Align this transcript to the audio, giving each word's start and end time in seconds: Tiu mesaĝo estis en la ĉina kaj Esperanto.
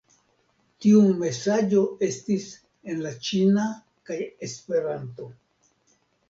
Tiu 0.85 1.01
mesaĝo 1.17 1.83
estis 2.07 2.47
en 2.95 3.03
la 3.07 3.13
ĉina 3.29 3.67
kaj 4.11 4.19
Esperanto. 4.49 5.29